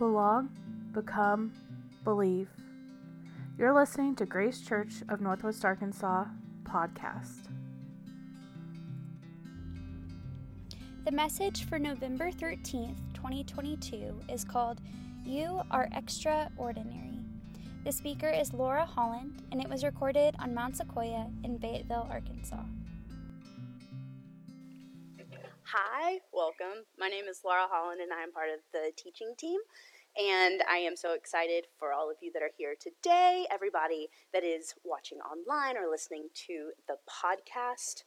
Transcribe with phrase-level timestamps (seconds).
[0.00, 0.48] Belong,
[0.92, 1.52] become,
[2.04, 2.48] believe.
[3.58, 6.24] You're listening to Grace Church of Northwest Arkansas
[6.64, 7.48] podcast.
[11.04, 14.80] The message for November 13th, 2022 is called
[15.22, 17.18] You Are Extraordinary.
[17.84, 22.64] The speaker is Laura Holland, and it was recorded on Mount Sequoia in Fayetteville, Arkansas.
[25.64, 26.86] Hi, welcome.
[26.98, 29.60] My name is Laura Holland, and I am part of the teaching team.
[30.16, 34.42] And I am so excited for all of you that are here today, everybody that
[34.42, 38.04] is watching online or listening to the podcast,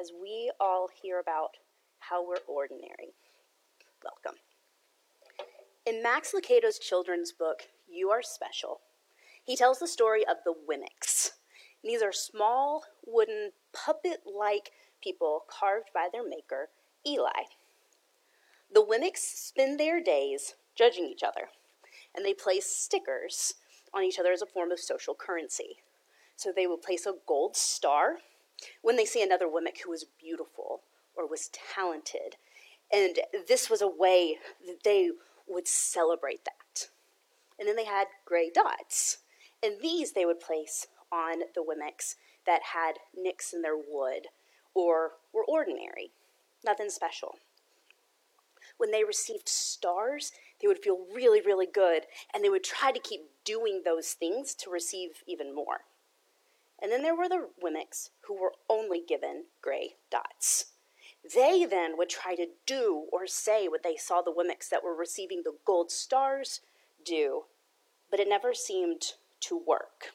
[0.00, 1.58] as we all hear about
[1.98, 3.12] how we're ordinary.
[4.02, 4.38] Welcome.
[5.84, 8.80] In Max Lucado's children's book, You Are Special,
[9.44, 11.32] he tells the story of the Wemmicks.
[11.82, 14.70] These are small, wooden, puppet like
[15.02, 16.70] people carved by their maker
[17.06, 17.44] Eli.
[18.74, 21.50] The Wemmicks spend their days judging each other,
[22.12, 23.54] and they place stickers
[23.92, 25.76] on each other as a form of social currency.
[26.34, 28.16] So they will place a gold star
[28.82, 30.80] when they see another Wemmick who was beautiful
[31.16, 32.34] or was talented.
[32.92, 35.10] And this was a way that they
[35.46, 36.88] would celebrate that.
[37.60, 39.18] And then they had gray dots.
[39.62, 44.26] And these they would place on the Wemmicks that had nicks in their wood
[44.74, 46.10] or were ordinary
[46.64, 47.36] nothing special.
[48.76, 52.98] When they received stars, they would feel really, really good, and they would try to
[52.98, 55.82] keep doing those things to receive even more.
[56.80, 60.66] And then there were the Wemmicks who were only given gray dots.
[61.34, 64.94] They then would try to do or say what they saw the Wemmicks that were
[64.94, 66.60] receiving the gold stars
[67.04, 67.44] do,
[68.10, 70.12] but it never seemed to work.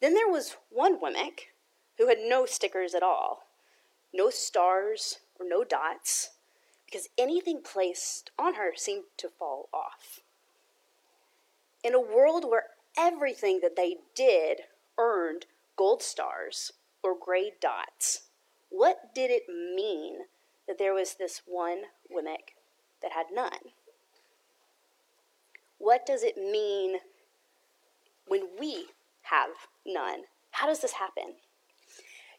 [0.00, 1.52] Then there was one Wemmick
[1.96, 3.44] who had no stickers at all
[4.12, 6.30] no stars or no dots,
[6.86, 10.20] because anything placed on her seemed to fall off.
[11.82, 12.64] In a world where
[12.96, 14.62] everything that they did
[14.96, 15.46] earned
[15.76, 16.72] gold stars
[17.02, 18.22] or gray dots,
[18.70, 20.20] what did it mean
[20.66, 22.54] that there was this one Wemmick
[23.02, 23.72] that had none?
[25.78, 26.98] What does it mean
[28.26, 28.86] when we
[29.22, 29.50] have
[29.84, 30.22] none?
[30.52, 31.34] How does this happen?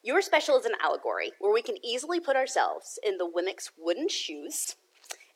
[0.03, 4.07] Your Special is an allegory where we can easily put ourselves in the Wemmick's wooden
[4.07, 4.75] shoes,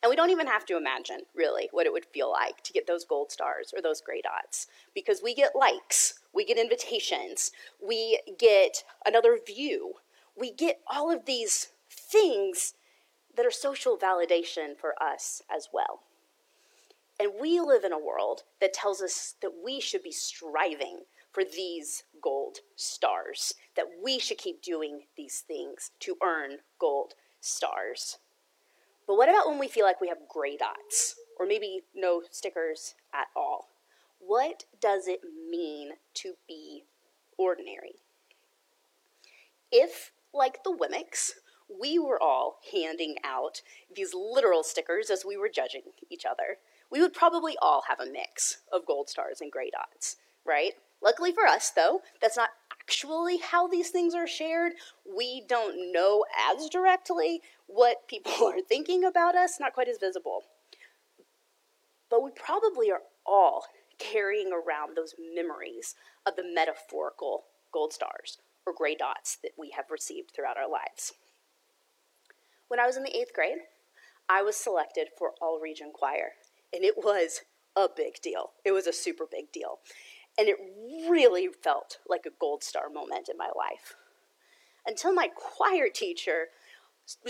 [0.02, 2.88] and we don't even have to imagine, really, what it would feel like to get
[2.88, 7.52] those gold stars or those gray dots, because we get likes, we get invitations,
[7.86, 9.94] we get another view,
[10.36, 12.74] we get all of these things
[13.36, 16.02] that are social validation for us as well.
[17.20, 21.02] And we live in a world that tells us that we should be striving
[21.32, 28.18] for these gold stars, that we should keep doing these things to earn gold stars.
[29.08, 32.96] But what about when we feel like we have gray dots, or maybe no stickers
[33.14, 33.70] at all?
[34.20, 36.84] What does it mean to be
[37.38, 37.96] ordinary?
[39.72, 41.32] If, like the Wemmicks,
[41.80, 43.62] we were all handing out
[43.96, 46.58] these literal stickers as we were judging each other,
[46.92, 50.74] we would probably all have a mix of gold stars and gray dots, right?
[51.04, 54.74] Luckily for us, though, that's not actually how these things are shared.
[55.06, 60.44] We don't know as directly what people are thinking about us, not quite as visible.
[62.10, 63.66] But we probably are all
[63.98, 65.96] carrying around those memories
[66.26, 71.14] of the metaphorical gold stars or gray dots that we have received throughout our lives.
[72.68, 73.60] When I was in the eighth grade,
[74.30, 76.34] I was selected for all region choir,
[76.74, 77.42] and it was
[77.76, 78.52] a big deal.
[78.64, 79.80] It was a super big deal.
[80.38, 80.58] And it
[81.10, 83.96] really felt like a gold star moment in my life.
[84.86, 86.48] Until my choir teacher,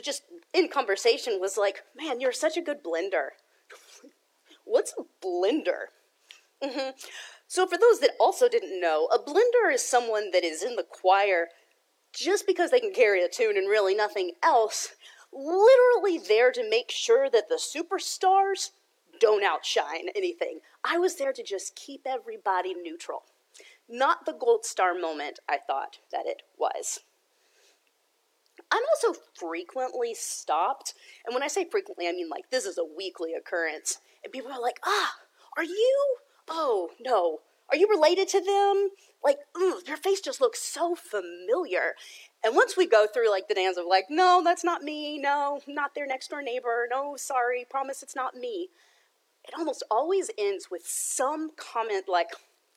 [0.01, 0.23] just
[0.53, 3.29] in conversation, was like, Man, you're such a good blender.
[4.66, 5.88] What's a blender?
[6.63, 6.91] Mm-hmm.
[7.47, 10.84] So, for those that also didn't know, a blender is someone that is in the
[10.84, 11.47] choir
[12.13, 14.95] just because they can carry a tune and really nothing else,
[15.34, 18.72] literally there to make sure that the superstars
[19.22, 20.59] don't outshine anything.
[20.84, 23.23] I was there to just keep everybody neutral.
[23.88, 27.00] Not the gold star moment I thought that it was.
[28.72, 30.94] I'm also frequently stopped,
[31.26, 34.52] and when I say frequently, I mean like this is a weekly occurrence, and people
[34.52, 35.14] are like, ah,
[35.58, 36.16] are you?
[36.50, 37.40] Oh, no.
[37.70, 38.90] Are you related to them?
[39.23, 41.96] Like, mm, your face just looks so familiar.
[42.44, 45.62] And once we go through like the dance of like, no, that's not me, no,
[45.68, 48.70] not their next door neighbor, no, sorry, promise it's not me
[49.47, 52.29] it almost always ends with some comment like,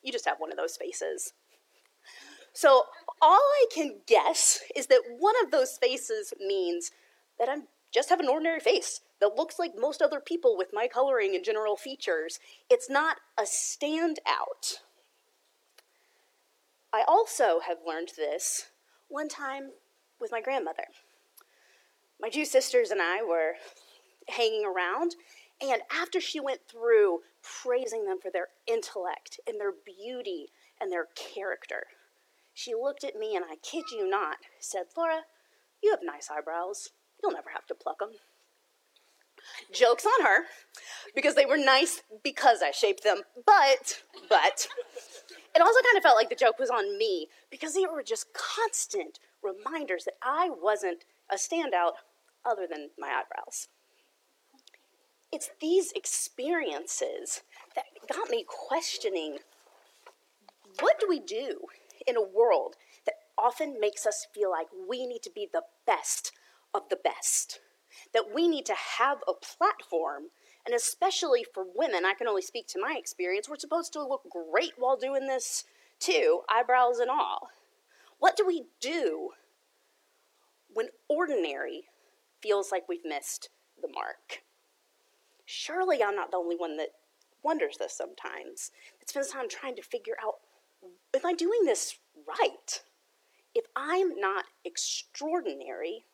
[0.03, 1.33] you just have one of those faces.
[2.53, 2.85] So
[3.21, 6.91] all I can guess is that one of those faces means
[7.39, 7.57] that I
[7.93, 11.45] just have an ordinary face, that looks like most other people with my coloring and
[11.45, 12.39] general features.
[12.69, 14.79] It's not a standout.
[16.93, 18.67] I also have learned this
[19.09, 19.71] one time
[20.21, 20.85] with my grandmother.
[22.21, 23.55] My two sisters and I were
[24.29, 25.17] hanging around,
[25.71, 30.49] and after she went through praising them for their intellect and their beauty
[30.81, 31.85] and their character,
[32.53, 35.23] she looked at me and I kid you not, said, Laura,
[35.83, 36.91] you have nice eyebrows.
[37.23, 38.13] You'll never have to pluck them.
[39.73, 40.45] Joke's on her,
[41.15, 43.23] because they were nice because I shaped them.
[43.45, 44.69] But, but,
[45.55, 48.29] it also kind of felt like the joke was on me because they were just
[48.33, 51.93] constant reminders that I wasn't a standout
[52.45, 53.69] other than my eyebrows.
[55.35, 57.43] It's these experiences
[57.75, 59.39] that got me questioning
[60.79, 61.63] what do we do
[62.07, 66.31] in a world that often makes us feel like we need to be the best
[66.73, 67.59] of the best?
[68.13, 70.27] That we need to have a platform,
[70.65, 74.23] and especially for women, I can only speak to my experience, we're supposed to look
[74.31, 75.65] great while doing this
[75.99, 77.49] too, eyebrows and all.
[78.21, 79.31] What do we do
[80.73, 81.87] when ordinary
[82.41, 83.49] feels like we've missed
[83.83, 84.45] the mark?
[85.57, 86.91] Surely I'm not the only one that
[87.45, 88.73] wonders this sometimes.
[89.01, 90.35] It spends time trying to figure out
[91.15, 91.97] am I doing this
[92.27, 92.83] right?
[93.55, 96.07] If I'm not extraordinary,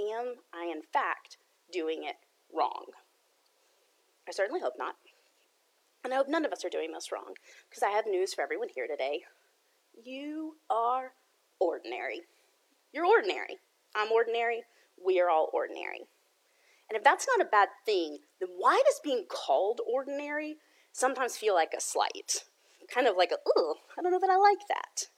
[0.00, 1.38] am I in fact
[1.72, 2.14] doing it
[2.54, 2.84] wrong?
[4.28, 4.94] I certainly hope not.
[6.04, 7.34] And I hope none of us are doing this wrong,
[7.68, 9.22] because I have news for everyone here today.
[10.04, 11.12] You are
[11.58, 12.22] ordinary.
[12.92, 13.58] You're ordinary.
[13.94, 14.62] I'm ordinary.
[15.04, 16.06] We are all ordinary.
[16.88, 20.56] And if that's not a bad thing, then why does being called ordinary
[20.92, 22.44] sometimes feel like a slight?
[22.92, 25.08] Kind of like a, oh, I don't know that I like that.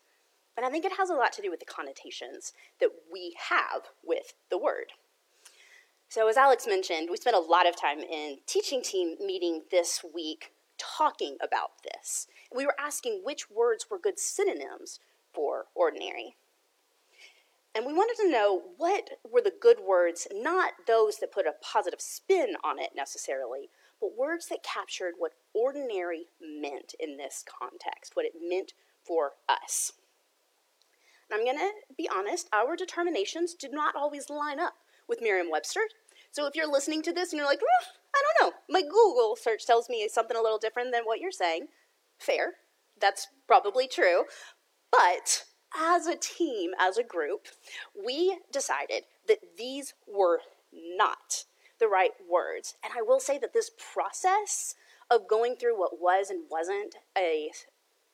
[0.56, 3.86] And I think it has a lot to do with the connotations that we have
[4.04, 4.92] with the word.
[6.08, 10.04] So, as Alex mentioned, we spent a lot of time in teaching team meeting this
[10.14, 12.28] week talking about this.
[12.54, 15.00] We were asking which words were good synonyms
[15.32, 16.36] for ordinary.
[17.74, 21.54] And we wanted to know what were the good words, not those that put a
[21.60, 23.68] positive spin on it necessarily,
[24.00, 28.74] but words that captured what ordinary meant in this context, what it meant
[29.04, 29.92] for us.
[31.28, 34.74] And I'm going to be honest, our determinations did not always line up
[35.08, 35.80] with Merriam Webster.
[36.30, 37.60] So if you're listening to this and you're like,
[38.14, 41.32] I don't know, my Google search tells me something a little different than what you're
[41.32, 41.66] saying,
[42.18, 42.54] fair.
[43.00, 44.24] That's probably true.
[44.92, 45.44] But
[45.76, 47.48] as a team, as a group,
[47.94, 50.40] we decided that these were
[50.72, 51.44] not
[51.80, 52.74] the right words.
[52.82, 54.74] And I will say that this process
[55.10, 57.50] of going through what was and wasn't a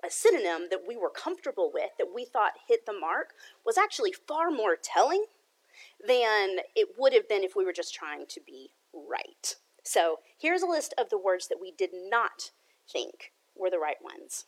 [0.03, 3.35] a synonym that we were comfortable with, that we thought hit the mark,
[3.67, 5.27] was actually far more telling
[6.07, 9.57] than it would have been if we were just trying to be right.
[9.85, 12.51] So here's a list of the words that we did not
[12.91, 14.47] think were the right ones.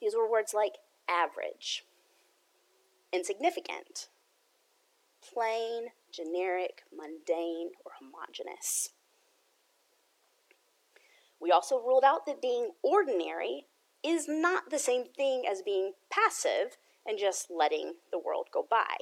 [0.00, 0.74] These were words like
[1.08, 1.84] average,
[3.12, 4.08] insignificant,
[5.22, 8.90] plain, generic, mundane, or homogeneous.
[11.40, 13.66] We also ruled out that being ordinary
[14.02, 16.76] is not the same thing as being passive
[17.06, 18.96] and just letting the world go by.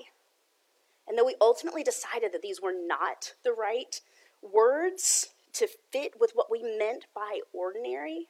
[1.06, 4.00] And though we ultimately decided that these were not the right
[4.42, 8.26] words to fit with what we meant by ordinary,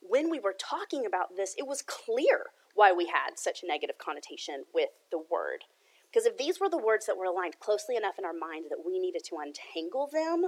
[0.00, 2.46] when we were talking about this, it was clear
[2.80, 5.64] why we had such a negative connotation with the word.
[6.10, 8.82] Because if these were the words that were aligned closely enough in our mind that
[8.86, 10.46] we needed to untangle them,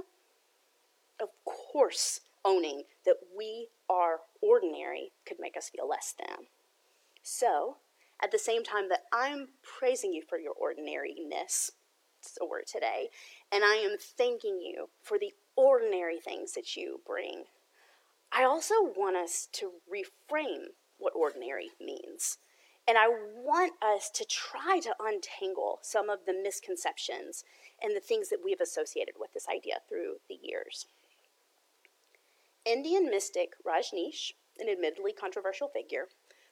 [1.21, 6.47] of course owning that we are ordinary could make us feel less than.
[7.21, 7.77] So,
[8.19, 11.69] at the same time that I'm praising you for your ordinariness,
[12.19, 13.09] it's a word today,
[13.51, 17.43] and I am thanking you for the ordinary things that you bring,
[18.31, 20.73] I also want us to reframe
[21.03, 22.37] what ordinary means.
[22.87, 27.43] And I want us to try to untangle some of the misconceptions
[27.81, 30.87] and the things that we've associated with this idea through the years.
[32.65, 36.07] Indian mystic Rajneesh, an admittedly controversial figure,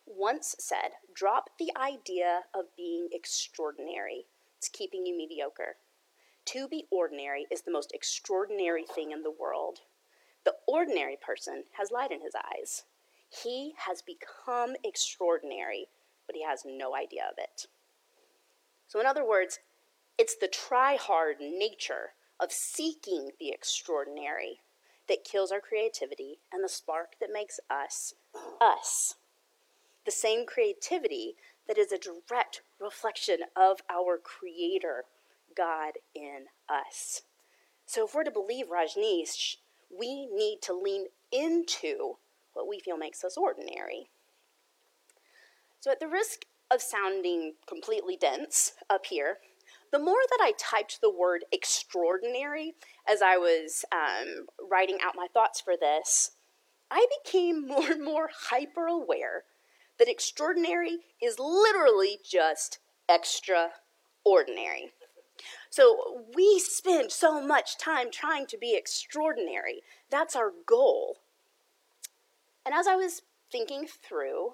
[0.05, 4.25] once said, Drop the idea of being extraordinary.
[4.58, 5.75] It's keeping you mediocre.
[6.46, 9.79] To be ordinary is the most extraordinary thing in the world.
[10.43, 12.84] The ordinary person has light in his eyes.
[13.31, 15.88] He has become extraordinary,
[16.27, 17.67] but he has no idea of it.
[18.88, 19.59] So, in other words,
[20.17, 24.59] it's the try hard nature of seeking the extraordinary
[25.07, 28.13] that kills our creativity and the spark that makes us
[28.59, 29.15] us.
[30.05, 31.35] The same creativity
[31.67, 35.05] that is a direct reflection of our Creator,
[35.55, 37.21] God, in us.
[37.85, 39.57] So if we're to believe Rajneesh,
[39.89, 42.17] we need to lean into
[42.53, 44.10] what we feel makes us ordinary.
[45.79, 49.38] So, at the risk of sounding completely dense up here,
[49.91, 52.74] the more that I typed the word extraordinary
[53.10, 56.31] as I was um, writing out my thoughts for this,
[56.89, 59.43] I became more and more hyper aware
[60.00, 62.79] that extraordinary is literally just
[63.10, 64.91] extraordinary.
[65.70, 69.81] So we spend so much time trying to be extraordinary.
[70.10, 71.17] That's our goal.
[72.71, 74.53] And as I was thinking through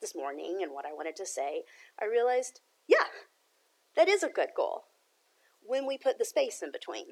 [0.00, 1.64] this morning and what I wanted to say,
[2.00, 3.06] I realized, yeah,
[3.96, 4.84] that is a good goal.
[5.60, 7.06] When we put the space in between,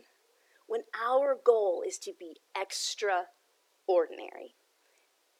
[0.68, 4.54] when our goal is to be extraordinary,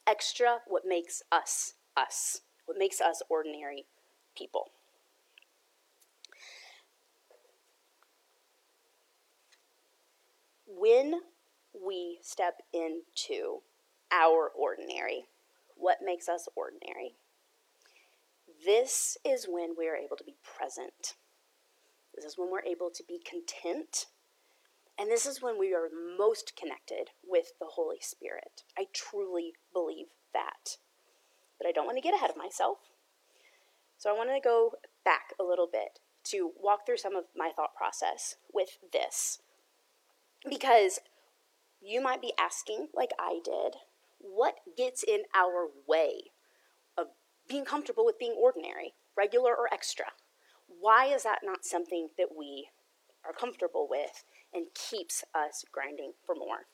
[0.05, 3.85] extra what makes us us, what makes us ordinary
[4.37, 4.73] people.
[10.67, 11.21] When
[11.73, 13.61] we step into
[14.13, 15.27] our ordinary,
[15.77, 17.17] what makes us ordinary,
[18.65, 21.15] this is when we are able to be present.
[22.15, 24.07] This is when we're able to be content.
[24.99, 28.63] And this is when we are most connected with the Holy Spirit.
[28.79, 30.79] I truly believe that.
[31.59, 32.79] But I don't want to get ahead of myself.
[33.99, 34.73] So I want to go
[35.05, 39.41] back a little bit to walk through some of my thought process with this.
[40.49, 41.01] Because
[41.81, 43.77] you might be asking, like I did,
[44.33, 46.31] what gets in our way
[46.97, 47.09] of
[47.49, 50.07] being comfortable with being ordinary, regular or extra?
[50.81, 52.69] Why is that not something that we
[53.25, 56.67] are comfortable with and keeps us grinding for more?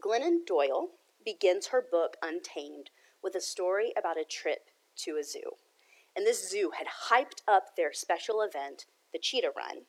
[0.00, 0.88] Glennon Doyle
[1.24, 2.90] begins her book Untamed
[3.22, 5.52] with a story about a trip to a zoo.
[6.16, 9.82] And this zoo had hyped up their special event, the Cheetah Run.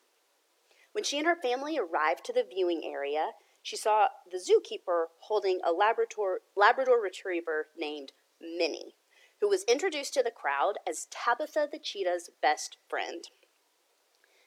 [0.93, 3.31] When she and her family arrived to the viewing area,
[3.65, 8.93] she saw the zookeeper holding a Labrador, Labrador retriever named Minnie,
[9.41, 13.23] who was introduced to the crowd as Tabitha the cheetah's best friend.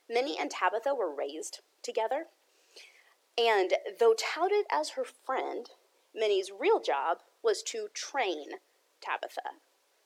[0.09, 2.27] Minnie and Tabitha were raised together,
[3.37, 5.69] and though touted as her friend,
[6.15, 8.51] Minnie's real job was to train
[9.01, 9.59] Tabitha,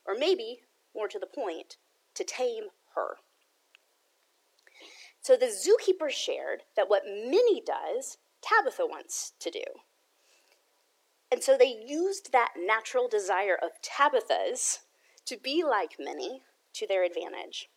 [0.07, 0.61] or maybe,
[0.97, 1.77] more to the point,
[2.15, 3.19] to tame her.
[5.21, 9.65] So the zookeeper shared that what Minnie does Tabitha wants to do.
[11.31, 14.81] And so they used that natural desire of Tabitha's
[15.25, 16.43] to be like Minnie
[16.75, 17.71] to their advantage.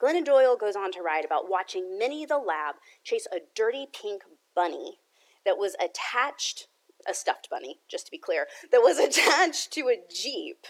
[0.00, 4.22] Glennon Doyle goes on to write about watching Minnie the lab chase a dirty pink
[4.54, 4.98] bunny
[5.44, 6.68] that was attached,
[7.06, 10.66] a stuffed bunny, just to be clear, that was attached to a Jeep.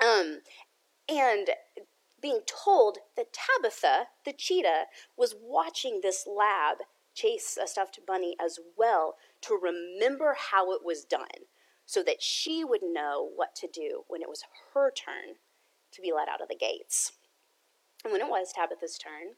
[0.00, 0.40] Um,
[1.08, 1.50] and
[2.20, 4.84] being told that Tabitha, the cheetah,
[5.16, 6.78] was watching this lab
[7.14, 11.48] chase a stuffed bunny as well to remember how it was done
[11.86, 15.36] so that she would know what to do when it was her turn
[15.92, 17.12] to be let out of the gates.
[18.02, 19.36] And when it was Tabitha's turn,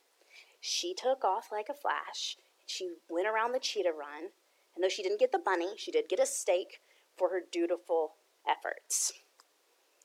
[0.61, 2.37] she took off like a flash.
[2.67, 4.31] She went around the cheetah run,
[4.75, 6.81] and though she didn't get the bunny, she did get a steak
[7.17, 8.15] for her dutiful
[8.49, 9.13] efforts.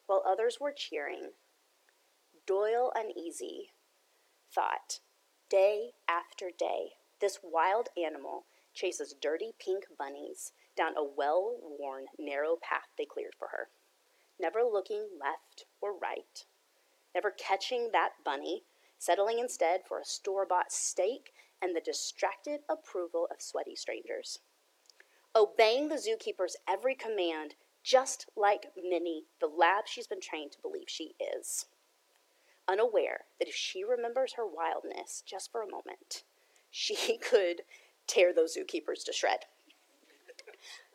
[0.05, 1.31] While others were cheering,
[2.45, 3.71] Doyle Uneasy
[4.53, 4.99] thought,
[5.49, 12.57] day after day, this wild animal chases dirty pink bunnies down a well worn, narrow
[12.61, 13.69] path they cleared for her,
[14.39, 16.45] never looking left or right,
[17.13, 18.63] never catching that bunny,
[18.97, 24.39] settling instead for a store bought steak and the distracted approval of sweaty strangers.
[25.35, 30.87] Obeying the zookeeper's every command, just like Minnie, the lab she's been trained to believe
[30.87, 31.67] she is.
[32.67, 36.23] Unaware that if she remembers her wildness just for a moment,
[36.71, 37.61] she could
[38.07, 39.39] tear those zookeepers to shred.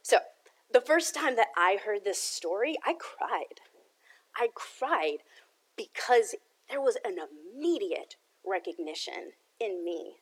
[0.02, 0.18] So,
[0.72, 3.60] the first time that I heard this story, I cried.
[4.36, 5.18] I cried
[5.76, 6.34] because
[6.68, 7.16] there was an
[7.54, 10.16] immediate recognition in me.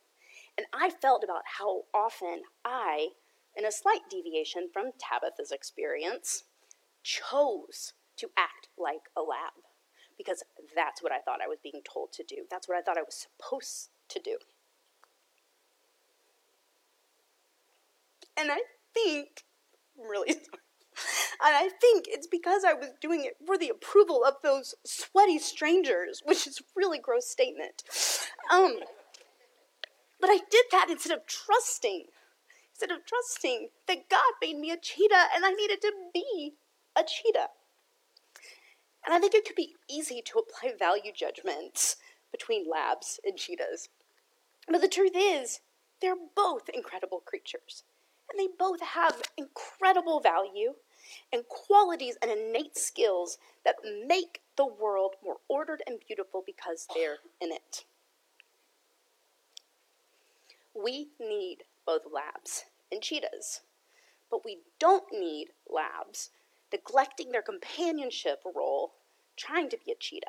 [0.57, 3.09] And I felt about how often I,
[3.57, 6.45] in a slight deviation from Tabitha's experience,
[7.03, 9.53] chose to act like a lab
[10.17, 10.45] because
[10.75, 12.45] that's what I thought I was being told to do.
[12.51, 14.39] That's what I thought I was supposed to do.
[18.39, 18.61] And I
[18.93, 19.45] think,
[19.99, 20.61] I'm really sorry.
[21.45, 25.39] And I think it's because I was doing it for the approval of those sweaty
[25.39, 27.83] strangers, which is a really gross statement.
[28.53, 28.79] Um,
[30.21, 32.07] but I did that instead of trusting,
[32.73, 36.55] instead of trusting that God made me a cheetah and I needed to be
[36.97, 37.49] a cheetah.
[39.05, 41.97] And I think it could be easy to apply value judgments
[42.31, 43.89] between labs and cheetahs.
[44.69, 45.61] But the truth is,
[46.01, 47.85] They're both incredible creatures,
[48.31, 50.75] and they both have incredible value
[51.33, 53.77] and qualities and innate skills that
[54.07, 57.85] make the world more ordered and beautiful because they're in it.
[60.75, 63.61] We need both labs and cheetahs,
[64.31, 66.31] but we don't need labs
[66.73, 68.95] neglecting their companionship role
[69.37, 70.27] trying to be a cheetah.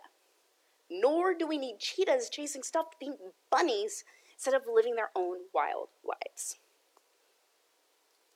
[0.89, 3.15] Nor do we need cheetahs chasing stuffed pink
[3.49, 6.57] bunnies instead of living their own wild lives.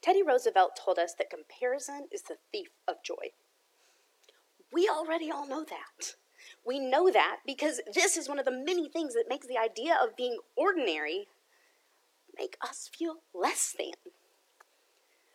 [0.02, 3.32] Teddy Roosevelt told us that comparison is the thief of joy.
[4.72, 6.14] We already all know that.
[6.64, 9.98] We know that because this is one of the many things that makes the idea
[10.02, 11.28] of being ordinary
[12.38, 13.92] make us feel less than.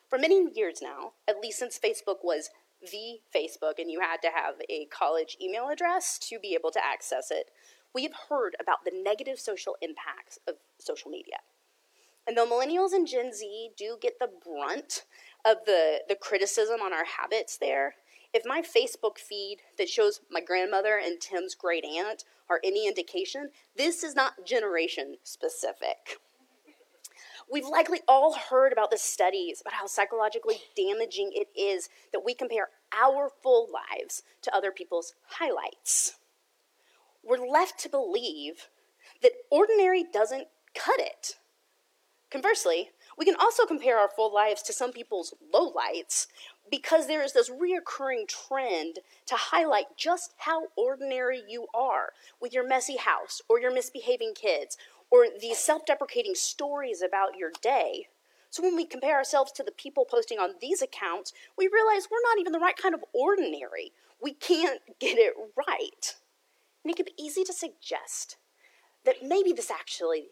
[0.09, 2.49] For many years now, at least since Facebook was
[2.81, 6.85] the Facebook and you had to have a college email address to be able to
[6.85, 7.49] access it,
[7.93, 11.37] we have heard about the negative social impacts of social media.
[12.27, 15.05] And though millennials and Gen Z do get the brunt
[15.45, 17.95] of the, the criticism on our habits there,
[18.33, 23.49] if my Facebook feed that shows my grandmother and Tim's great aunt are any indication,
[23.77, 26.19] this is not generation specific.
[27.49, 32.33] We've likely all heard about the studies about how psychologically damaging it is that we
[32.33, 36.15] compare our full lives to other people's highlights.
[37.23, 38.69] We're left to believe
[39.21, 41.35] that ordinary doesn't cut it.
[42.35, 46.27] Conversely, we can also compare our full lives to some people's lowlights
[46.69, 52.09] because there is this reoccurring trend to highlight just how ordinary you are
[52.41, 54.77] with your messy house or your misbehaving kids
[55.09, 58.07] or these self deprecating stories about your day.
[58.49, 62.17] So when we compare ourselves to the people posting on these accounts, we realize we're
[62.21, 63.93] not even the right kind of ordinary.
[64.21, 66.15] We can't get it right.
[66.83, 68.35] And it can be easy to suggest
[69.05, 70.31] that maybe this actually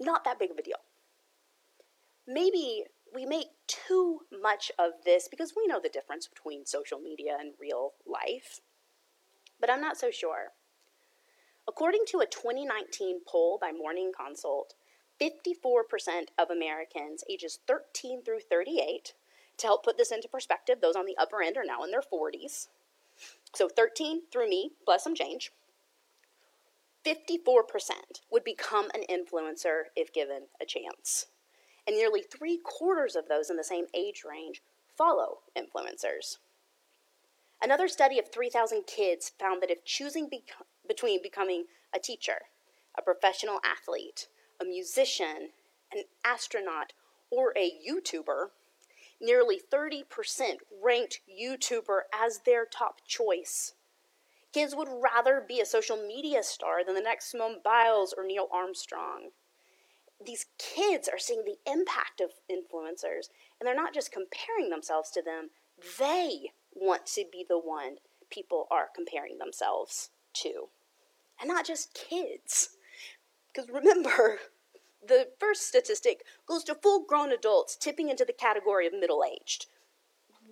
[0.00, 0.78] not that big of a deal.
[2.26, 7.36] Maybe we make too much of this because we know the difference between social media
[7.38, 8.60] and real life.
[9.60, 10.52] But I'm not so sure.
[11.68, 14.74] According to a 2019 poll by Morning Consult,
[15.20, 19.14] 54% of Americans ages 13 through 38,
[19.58, 22.02] to help put this into perspective, those on the upper end are now in their
[22.02, 22.68] 40s.
[23.54, 25.50] So 13 through me, plus some change.
[27.06, 27.62] 54%
[28.30, 31.26] would become an influencer if given a chance.
[31.86, 34.62] And nearly three quarters of those in the same age range
[34.96, 36.38] follow influencers.
[37.62, 40.28] Another study of 3,000 kids found that if choosing
[40.86, 42.42] between becoming a teacher,
[42.96, 44.28] a professional athlete,
[44.60, 45.50] a musician,
[45.92, 46.92] an astronaut,
[47.30, 48.50] or a YouTuber,
[49.20, 50.02] nearly 30%
[50.82, 53.74] ranked YouTuber as their top choice.
[54.52, 58.48] Kids would rather be a social media star than the next Simone Biles or Neil
[58.52, 59.30] Armstrong.
[60.24, 65.22] These kids are seeing the impact of influencers, and they're not just comparing themselves to
[65.22, 65.50] them,
[65.98, 67.96] they want to be the one
[68.30, 70.68] people are comparing themselves to
[71.40, 72.70] and not just kids.
[73.48, 74.38] Because remember,
[75.06, 79.66] the first statistic goes to full grown adults tipping into the category of middle aged.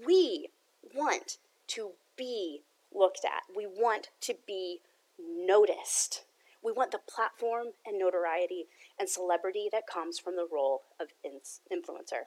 [0.06, 0.48] We
[0.94, 4.80] want to be looked at, we want to be
[5.18, 6.24] noticed.
[6.64, 8.64] We want the platform and notoriety
[8.98, 12.24] and celebrity that comes from the role of influencer.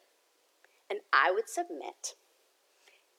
[0.89, 2.15] And I would submit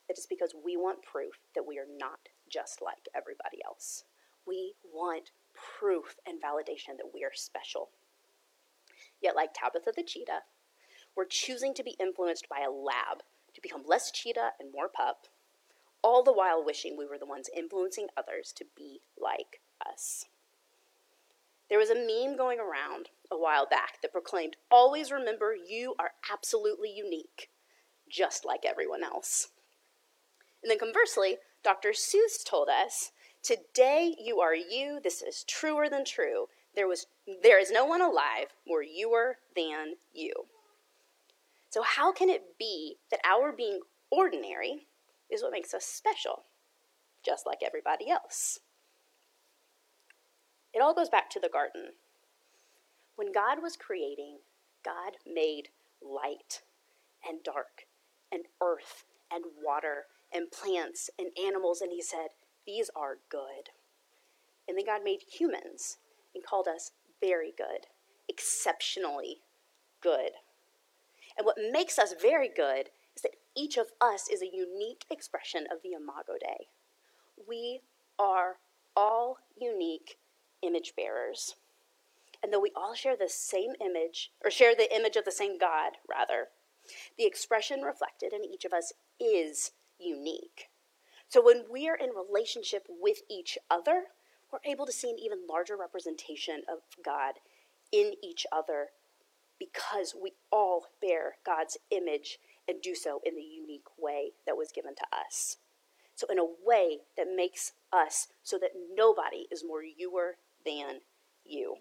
[0.06, 4.04] that it's because we want proof that we are not just like everybody else.
[4.46, 7.90] We want proof and validation that we are special.
[9.20, 10.42] Yet, like Tabitha the cheetah,
[11.16, 15.26] we're choosing to be influenced by a lab to become less cheetah and more pup,
[16.00, 20.26] all the while wishing we were the ones influencing others to be like us.
[21.68, 26.12] There was a meme going around a while back that proclaimed, Always remember you are
[26.32, 27.50] absolutely unique,
[28.10, 29.48] just like everyone else.
[30.62, 31.90] And then conversely, Dr.
[31.90, 35.00] Seuss told us Today you are you.
[35.02, 36.46] This is truer than true.
[36.74, 37.06] There was
[37.42, 40.32] there is no one alive more youer than you.
[41.70, 44.86] So how can it be that our being ordinary
[45.30, 46.44] is what makes us special,
[47.24, 48.60] just like everybody else?
[50.78, 51.94] It all goes back to the garden.
[53.16, 54.38] When God was creating,
[54.84, 56.62] God made light
[57.28, 57.88] and dark
[58.30, 62.28] and earth and water and plants and animals, and He said,
[62.64, 63.70] these are good.
[64.68, 65.96] And then God made humans
[66.32, 67.88] and called us very good,
[68.28, 69.38] exceptionally
[70.00, 70.30] good.
[71.36, 75.66] And what makes us very good is that each of us is a unique expression
[75.72, 76.68] of the Imago Dei.
[77.48, 77.80] We
[78.16, 78.58] are
[78.94, 80.18] all unique
[80.62, 81.54] image bearers.
[82.42, 85.58] And though we all share the same image, or share the image of the same
[85.58, 86.48] God, rather,
[87.16, 90.68] the expression reflected in each of us is unique.
[91.28, 94.04] So when we are in relationship with each other,
[94.50, 97.34] we're able to see an even larger representation of God
[97.92, 98.88] in each other
[99.58, 104.72] because we all bear God's image and do so in the unique way that was
[104.72, 105.56] given to us.
[106.14, 110.32] So, in a way that makes us so that nobody is more youer
[110.64, 111.00] than
[111.44, 111.76] you.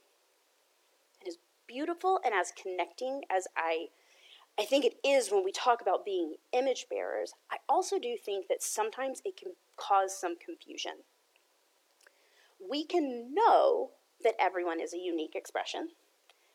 [1.22, 1.38] And as
[1.68, 3.88] beautiful and as connecting as I
[4.60, 8.48] I think it is when we talk about being image bearers, I also do think
[8.48, 10.94] that sometimes it can cause some confusion.
[12.68, 13.92] We can know
[14.24, 15.90] that everyone is a unique expression,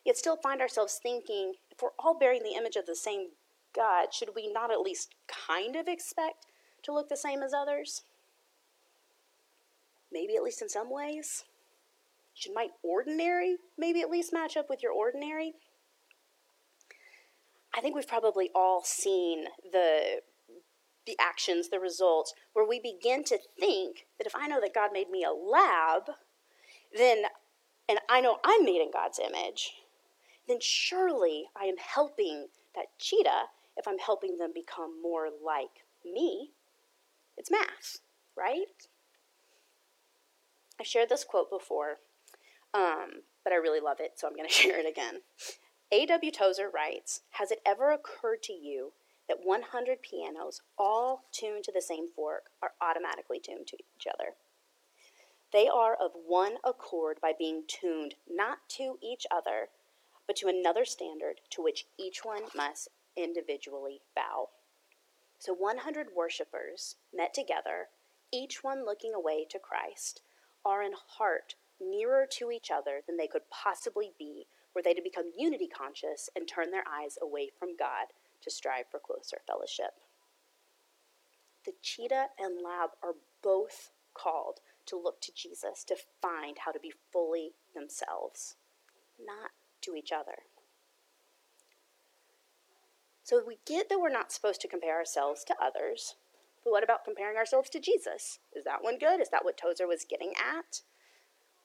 [0.05, 3.29] yet still find ourselves thinking if we're all bearing the image of the same
[3.75, 6.47] God, should we not at least kind of expect
[6.83, 8.03] to look the same as others?
[10.13, 11.45] Maybe at least in some ways.
[12.43, 15.53] Should my ordinary maybe at least match up with your ordinary?
[17.73, 20.23] I think we've probably all seen the
[21.07, 24.91] the actions, the results, where we begin to think that if I know that God
[24.93, 26.17] made me a lab,
[26.93, 27.27] then
[27.89, 29.75] and I know I'm made in God's image,
[30.49, 36.51] then surely I am helping that cheetah if I'm helping them become more like me.
[37.37, 38.01] It's math,
[38.37, 38.67] right?
[40.81, 41.99] I've shared this quote before,
[42.75, 45.21] um, but I really love it, so I'm going to share it again.
[45.91, 46.31] A.W.
[46.31, 48.93] Tozer writes Has it ever occurred to you
[49.29, 54.35] that 100 pianos, all tuned to the same fork, are automatically tuned to each other?
[55.53, 59.69] They are of one accord by being tuned not to each other,
[60.27, 64.49] but to another standard to which each one must individually bow.
[65.39, 67.89] So 100 worshippers met together,
[68.33, 70.23] each one looking away to Christ,
[70.65, 75.03] are in heart nearer to each other than they could possibly be were they to
[75.03, 78.07] become unity conscious and turn their eyes away from God
[78.43, 79.93] to strive for closer fellowship.
[81.65, 86.81] The cheetah and lab are both called to look to Jesus to find how to
[86.81, 88.57] be fully themselves,
[89.25, 89.51] not
[89.83, 90.39] to each other.
[93.23, 96.17] So we get that we're not supposed to compare ourselves to others,
[96.65, 98.41] but what about comparing ourselves to Jesus?
[98.55, 99.21] Is that one good?
[99.21, 100.83] Is that what Tozer was getting at?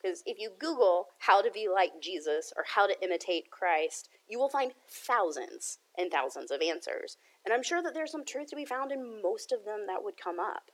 [0.01, 4.37] Because if you Google how to be like Jesus or how to imitate Christ, you
[4.37, 7.17] will find thousands and thousands of answers.
[7.43, 10.03] And I'm sure that there's some truth to be found in most of them that
[10.03, 10.71] would come up.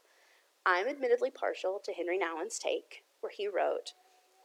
[0.66, 3.92] I'm admittedly partial to Henri Nouwen's take, where he wrote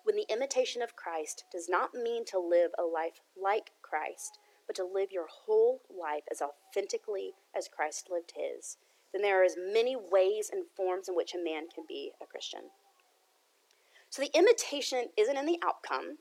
[0.04, 4.38] When the imitation of Christ does not mean to live a life like Christ,
[4.68, 8.78] but to live your whole life as authentically as Christ lived his,
[9.12, 12.26] then there are as many ways and forms in which a man can be a
[12.26, 12.70] Christian.
[14.10, 16.18] So the imitation isn't in the outcome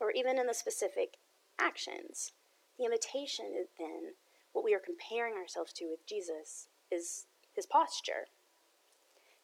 [0.00, 1.18] or even in the specific
[1.60, 2.32] actions.
[2.78, 4.14] The imitation is then
[4.52, 8.28] what we are comparing ourselves to with Jesus is his posture.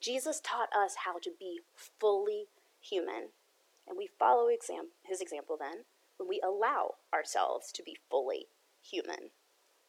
[0.00, 1.60] Jesus taught us how to be
[2.00, 2.46] fully
[2.80, 3.30] human,
[3.86, 5.84] and we follow exam- his example then
[6.16, 8.46] when we allow ourselves to be fully
[8.82, 9.30] human,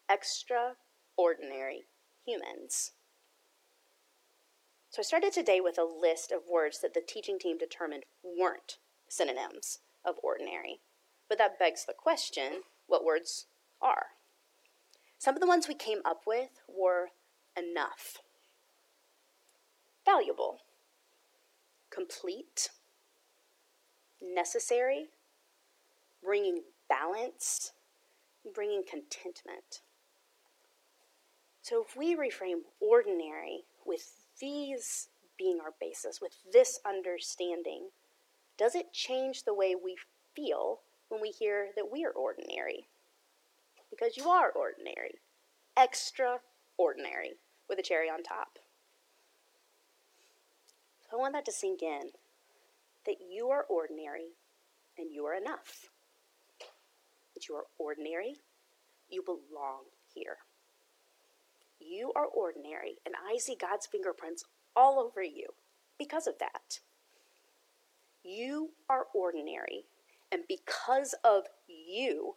[0.10, 1.86] extraordinary
[2.26, 2.91] humans.
[4.89, 8.78] So I started today with a list of words that the teaching team determined weren't
[9.08, 10.80] synonyms of ordinary.
[11.30, 13.47] But that begs the question what words
[13.82, 14.08] are?
[15.17, 17.10] Some of the ones we came up with were
[17.58, 18.19] enough,
[20.06, 20.60] valuable,
[21.89, 22.69] complete,
[24.21, 25.08] necessary,
[26.23, 27.73] bringing balance,
[28.54, 29.82] bringing contentment.
[31.62, 37.89] So if we reframe ordinary with these being our basis, with this understanding,
[38.58, 39.95] does it change the way we
[40.36, 42.88] feel when we hear that we are ordinary?
[43.89, 45.15] Because you are ordinary,
[45.78, 47.34] extraordinary,
[47.69, 48.60] with a cherry on top.
[51.02, 52.10] So I want that to sink in
[53.06, 54.34] that you are ordinary
[54.97, 55.89] and you are enough
[57.38, 58.34] that you are ordinary,
[59.10, 60.38] you belong here.
[61.79, 65.47] You are ordinary, and I see God's fingerprints all over you
[65.97, 66.79] because of that.
[68.23, 69.85] You are ordinary,
[70.31, 72.35] and because of you,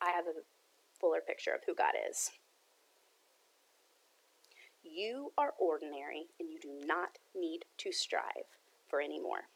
[0.00, 0.42] I have a
[0.98, 2.30] fuller picture of who God is.
[4.82, 8.48] You are ordinary, and you do not need to strive
[8.88, 9.48] for any more.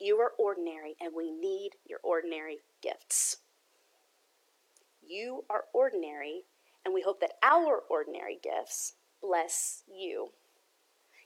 [0.00, 3.38] You are ordinary, and we need your ordinary gifts.
[5.08, 6.44] You are ordinary,
[6.84, 10.32] and we hope that our ordinary gifts bless you.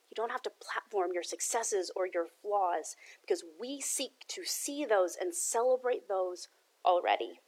[0.09, 4.85] You don't have to platform your successes or your flaws because we seek to see
[4.85, 6.49] those and celebrate those
[6.85, 7.40] already.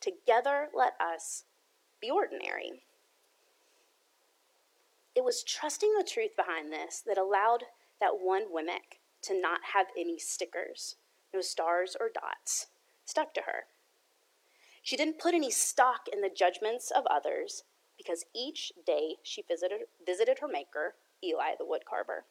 [0.00, 1.44] Together, let us
[2.00, 2.82] be ordinary.
[5.14, 7.64] It was trusting the truth behind this that allowed
[8.00, 10.96] that one Wemmick to not have any stickers,
[11.32, 12.66] no stars or dots,
[13.04, 13.66] stuck to her.
[14.82, 17.62] She didn't put any stock in the judgments of others
[17.96, 22.22] because each day she visited, visited her maker, Eli the woodcarver.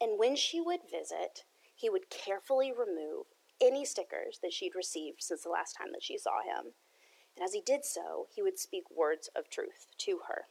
[0.00, 3.26] And when she would visit, he would carefully remove
[3.60, 6.72] any stickers that she'd received since the last time that she saw him.
[7.36, 10.44] And as he did so, he would speak words of truth to her.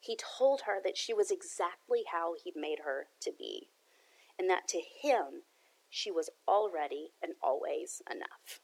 [0.00, 3.68] He told her that she was exactly how he'd made her to be,
[4.38, 5.44] and that to him,
[5.88, 8.60] she was already and always enough.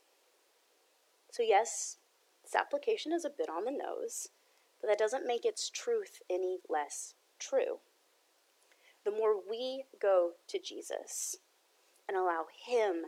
[1.30, 1.98] So, yes,
[2.42, 4.28] this application is a bit on the nose,
[4.80, 7.78] but that doesn't make its truth any less true.
[9.04, 11.36] The more we go to Jesus
[12.08, 13.06] and allow Him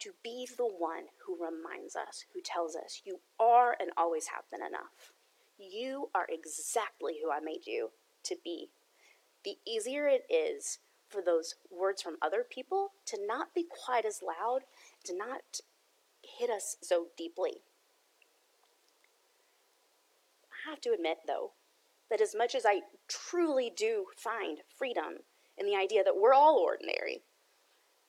[0.00, 4.44] to be the one who reminds us, who tells us, You are and always have
[4.50, 5.12] been enough.
[5.58, 7.90] You are exactly who I made you
[8.24, 8.70] to be.
[9.44, 10.78] The easier it is
[11.08, 14.62] for those words from other people to not be quite as loud,
[15.04, 15.60] to not
[16.38, 17.62] hit us so deeply.
[20.50, 21.52] I have to admit, though,
[22.10, 25.24] that as much as I truly do find freedom
[25.56, 27.22] in the idea that we're all ordinary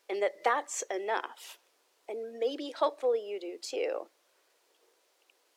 [0.10, 1.60] and that that's enough,
[2.08, 4.08] and maybe hopefully you do too.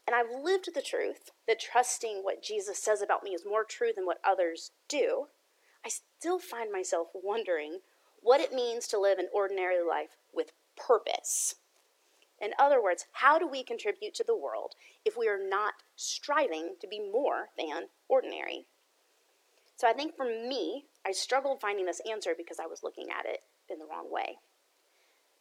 [0.06, 3.90] And I've lived the truth that trusting what Jesus says about me is more true
[3.94, 5.26] than what others do.
[5.84, 7.80] I still find myself wondering
[8.22, 11.56] what it means to live an ordinary life with purpose.
[12.40, 14.74] In other words, how do we contribute to the world
[15.04, 18.66] if we are not striving to be more than ordinary?
[19.76, 23.26] So I think for me, I struggled finding this answer because I was looking at
[23.26, 24.38] it in the wrong way.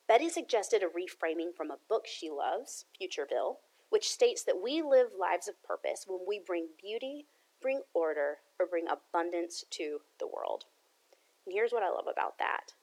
[0.07, 3.57] Betty suggested a reframing from a book she loves, Futureville,
[3.89, 7.25] which states that we live lives of purpose when we bring beauty,
[7.61, 10.65] bring order, or bring abundance to the world.
[11.45, 12.73] And here's what I love about that.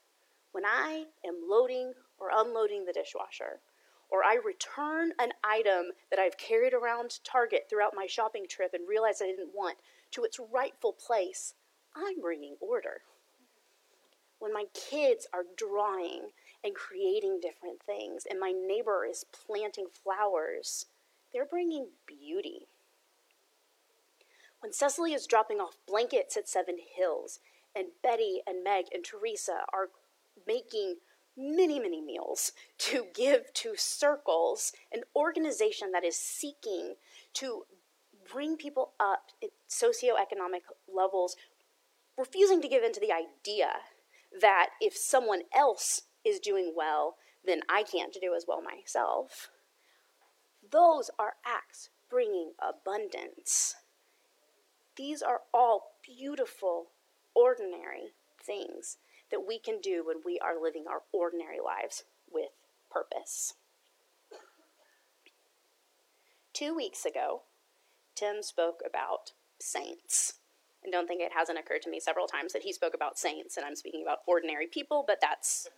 [0.53, 3.61] When I am loading or unloading the dishwasher,
[4.15, 8.89] or I return an item that I've carried around Target throughout my shopping trip and
[8.89, 9.79] realize I didn't want
[10.13, 11.55] to its rightful place,
[11.97, 13.03] I'm bringing order.
[14.39, 16.29] When my kids are drawing
[16.63, 20.87] and creating different things, and my neighbor is planting flowers,
[21.33, 22.69] they're bringing beauty.
[24.61, 27.41] When Cecily is dropping off blankets at Seven Hills,
[27.75, 29.89] and Betty and Meg and Teresa are
[30.47, 30.99] making
[31.37, 36.95] many, many meals to give to Circles, an organization that is seeking
[37.35, 37.65] to
[38.31, 41.37] bring people up at socioeconomic levels,
[42.17, 43.71] refusing to give in to the idea
[44.41, 49.51] that if someone else is doing well, then I can't do as well myself.
[50.71, 53.75] Those are acts bringing abundance.
[54.97, 56.87] These are all beautiful,
[57.35, 58.97] ordinary things
[59.35, 62.51] that we can do when we are living our ordinary lives with
[62.89, 63.55] purpose.
[66.53, 67.43] Two weeks ago,
[68.15, 70.35] Tim spoke about saints.
[70.85, 73.57] And don't think it hasn't occurred to me several times that he spoke about saints
[73.57, 75.69] and I'm speaking about ordinary people, but that's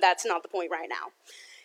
[0.00, 1.12] that's not the point right now.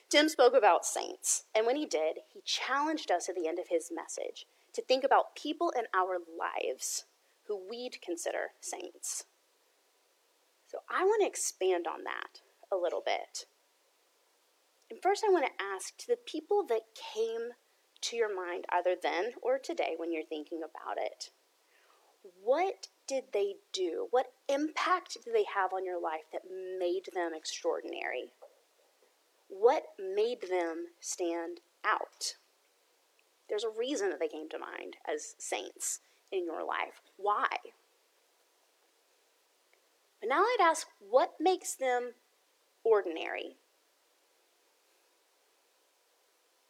[0.09, 3.69] Tim spoke about saints, and when he did, he challenged us at the end of
[3.69, 7.05] his message to think about people in our lives
[7.47, 9.25] who we'd consider saints.
[10.69, 13.45] So I want to expand on that a little bit.
[14.91, 17.49] And first, I want to ask to the people that came
[18.01, 21.31] to your mind either then or today when you're thinking about it,
[22.43, 24.07] what did they do?
[24.11, 26.43] What impact did they have on your life that
[26.79, 28.33] made them extraordinary?
[29.47, 32.35] What made them stand out?
[33.49, 36.01] There's a reason that they came to mind as saints
[36.31, 37.01] in your life.
[37.17, 37.47] Why?
[40.19, 42.13] But now I'd ask what makes them
[42.83, 43.57] ordinary?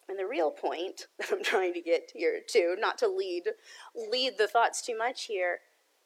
[0.07, 3.43] And the real point that I'm trying to get here to, not to lead
[3.95, 5.59] lead the thoughts too much here,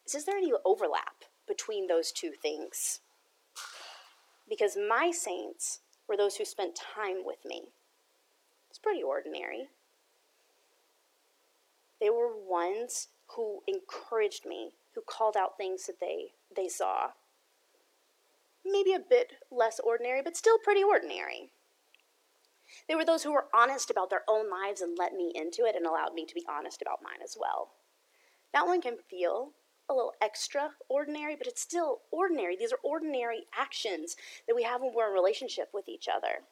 [0.06, 3.00] is is there any overlap between those two things?
[4.50, 7.64] Because my saints were those who spent time with me.
[8.70, 9.70] It's pretty ordinary.
[12.02, 17.12] They were ones who encouraged me, who called out things that they, they saw,
[18.66, 21.52] maybe a bit less ordinary, but still pretty ordinary.
[22.88, 25.76] They were those who were honest about their own lives and let me into it
[25.76, 27.72] and allowed me to be honest about mine as well.
[28.54, 29.52] That one can feel
[29.90, 32.56] a little extraordinary, but it's still ordinary.
[32.56, 34.16] These are ordinary actions
[34.48, 36.44] that we have when we're in relationship with each other.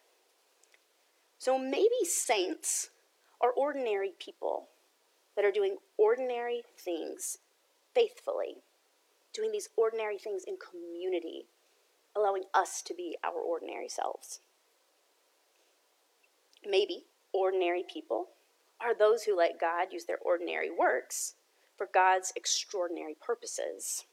[1.37, 2.89] So maybe saints
[3.39, 4.67] are ordinary people
[5.35, 7.37] that are doing ordinary things
[7.95, 8.57] faithfully,
[9.33, 11.45] doing these ordinary things in community,
[12.15, 14.39] allowing us to be our ordinary selves.
[16.67, 18.29] Maybe ordinary people
[18.79, 21.35] are those who let God use their ordinary works
[21.77, 24.05] for God's extraordinary purposes.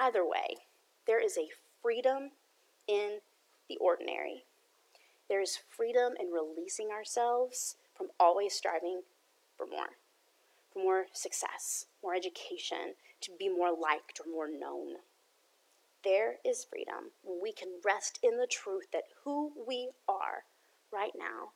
[0.00, 0.56] Either way,
[1.06, 1.50] there is a
[1.82, 2.30] freedom
[2.88, 3.18] in
[3.68, 4.44] the ordinary.
[5.28, 9.02] There is freedom in releasing ourselves from always striving
[9.56, 9.96] for more,
[10.72, 14.96] for more success, more education, to be more liked or more known.
[16.04, 20.44] There is freedom when we can rest in the truth that who we are
[20.92, 21.52] right now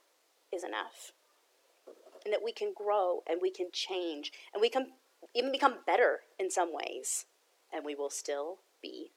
[0.53, 1.13] is enough.
[2.25, 4.93] And that we can grow and we can change and we can
[5.35, 7.27] even become better in some ways,
[7.73, 9.11] and we will still be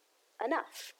[0.43, 0.93] enough.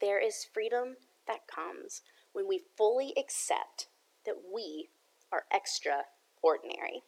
[0.00, 3.86] There is freedom that comes when we fully accept
[4.26, 4.90] that we
[5.32, 7.02] are extraordinary.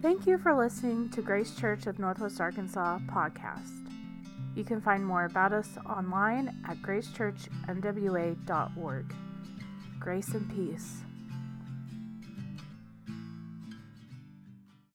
[0.00, 3.90] Thank you for listening to Grace Church of Northwest Arkansas podcast.
[4.54, 9.14] You can find more about us online at gracechurchnwa.org.
[9.98, 11.02] Grace and peace.